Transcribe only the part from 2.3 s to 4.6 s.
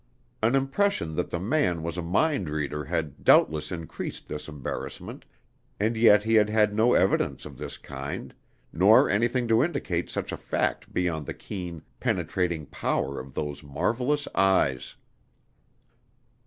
reader had doubtless increased this